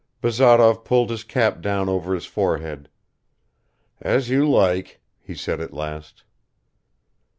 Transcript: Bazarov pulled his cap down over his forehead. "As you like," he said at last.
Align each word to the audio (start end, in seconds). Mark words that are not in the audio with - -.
Bazarov 0.19 0.83
pulled 0.83 1.11
his 1.11 1.23
cap 1.23 1.61
down 1.61 1.87
over 1.87 2.15
his 2.15 2.25
forehead. 2.25 2.89
"As 4.01 4.31
you 4.31 4.49
like," 4.49 4.99
he 5.19 5.35
said 5.35 5.59
at 5.61 5.73
last. 5.73 6.23